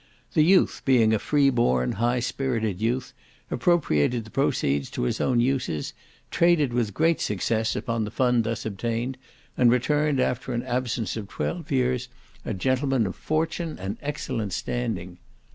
The 0.33 0.41
youth, 0.41 0.81
being 0.83 1.13
a 1.13 1.19
free 1.19 1.51
born 1.51 1.91
high 1.91 2.21
spirited 2.21 2.81
youth, 2.81 3.13
appropriated 3.51 4.25
the 4.25 4.31
proceeds 4.31 4.89
to 4.89 5.03
his 5.03 5.21
own 5.21 5.39
uses, 5.39 5.93
traded 6.31 6.73
with 6.73 6.95
great 6.95 7.21
success 7.21 7.75
upon 7.75 8.03
the 8.03 8.09
fund 8.09 8.43
thus 8.43 8.65
obtained, 8.65 9.15
and 9.55 9.69
returned, 9.69 10.19
after 10.19 10.53
an 10.53 10.63
absence 10.63 11.15
of 11.17 11.27
twelve 11.27 11.71
years, 11.71 12.09
a 12.43 12.55
gentleman 12.55 13.05
of 13.05 13.15
fortune 13.15 13.77
and 13.77 13.97
excellent 14.01 14.53
standing. 14.53 15.19